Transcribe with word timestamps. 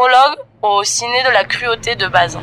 Prologue 0.00 0.38
au 0.62 0.82
ciné 0.82 1.22
de 1.24 1.28
la 1.28 1.44
cruauté 1.44 1.94
de 1.94 2.06
Bazin. 2.06 2.40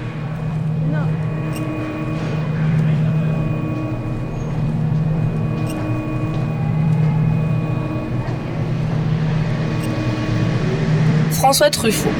François 11.31 11.71
Truffaut. 11.71 12.11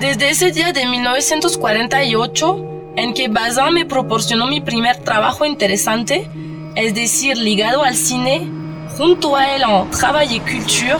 Desde 0.00 0.30
ese 0.30 0.50
día 0.50 0.72
de 0.72 0.86
1948, 0.86 2.94
en 2.96 3.12
que 3.12 3.28
Bazin 3.28 3.74
me 3.74 3.84
proporcionó 3.84 4.46
mi 4.46 4.62
primer 4.62 4.96
trabajo 4.96 5.44
interesante, 5.44 6.26
es 6.74 6.94
decir, 6.94 7.36
ligado 7.36 7.84
al 7.84 7.94
cine, 7.94 8.48
junto 8.96 9.36
a 9.36 9.54
él 9.54 9.62
en 9.62 9.90
Travail 9.90 10.36
et 10.36 10.42
Culture, 10.42 10.96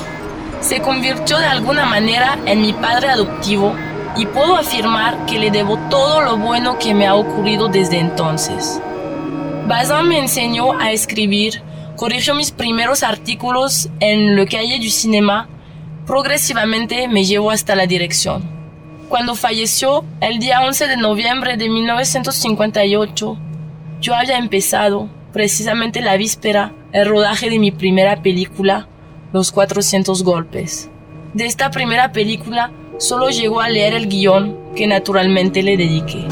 se 0.60 0.82
convirtió 0.82 1.38
de 1.38 1.46
alguna 1.46 1.86
manera 1.86 2.38
en 2.44 2.60
mi 2.60 2.74
padre 2.74 3.08
adoptivo 3.08 3.74
y 4.18 4.26
puedo 4.26 4.54
afirmar 4.54 5.24
que 5.24 5.38
le 5.38 5.50
debo 5.50 5.78
todo 5.88 6.20
lo 6.20 6.36
bueno 6.36 6.78
que 6.78 6.92
me 6.92 7.06
ha 7.06 7.14
ocurrido 7.14 7.68
desde 7.68 7.98
entonces. 7.98 8.82
Bazin 9.66 10.08
me 10.08 10.18
enseñó 10.18 10.78
a 10.78 10.92
escribir, 10.92 11.62
corrigió 11.96 12.34
mis 12.34 12.50
primeros 12.50 13.02
artículos 13.02 13.88
en 13.98 14.36
Le 14.36 14.46
Cahier 14.46 14.78
du 14.78 14.90
Cinéma, 14.90 15.48
progresivamente 16.06 17.08
me 17.08 17.24
llevó 17.24 17.50
hasta 17.50 17.74
la 17.74 17.86
dirección. 17.86 18.59
Cuando 19.10 19.34
falleció 19.34 20.04
el 20.20 20.38
día 20.38 20.60
11 20.64 20.86
de 20.86 20.96
noviembre 20.96 21.56
de 21.56 21.68
1958, 21.68 23.38
yo 24.00 24.14
había 24.14 24.38
empezado, 24.38 25.08
precisamente 25.32 26.00
la 26.00 26.16
víspera, 26.16 26.72
el 26.92 27.06
rodaje 27.06 27.50
de 27.50 27.58
mi 27.58 27.72
primera 27.72 28.22
película, 28.22 28.86
Los 29.32 29.50
400 29.50 30.22
golpes. 30.22 30.90
De 31.34 31.46
esta 31.46 31.72
primera 31.72 32.12
película 32.12 32.70
solo 32.98 33.30
llegó 33.30 33.60
a 33.60 33.68
leer 33.68 33.94
el 33.94 34.06
guion 34.08 34.56
que 34.76 34.86
naturalmente 34.86 35.64
le 35.64 35.76
dediqué. 35.76 36.28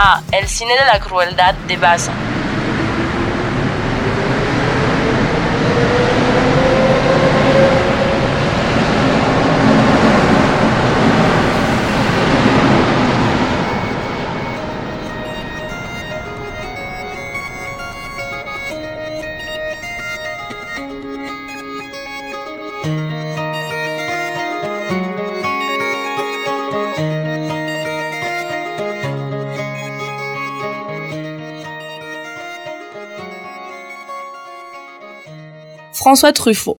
A 0.00 0.22
El 0.30 0.46
cine 0.46 0.74
de 0.74 0.84
la 0.84 1.00
crueldad 1.00 1.54
de 1.66 1.76
Bazin. 1.76 2.14
François 35.98 36.32
Truffaut. 36.32 36.76